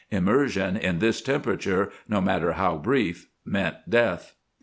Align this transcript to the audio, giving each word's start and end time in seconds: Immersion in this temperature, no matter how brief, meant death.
Immersion 0.09 0.75
in 0.77 0.97
this 0.97 1.21
temperature, 1.21 1.91
no 2.09 2.21
matter 2.21 2.53
how 2.53 2.75
brief, 2.75 3.27
meant 3.45 3.87
death. 3.87 4.33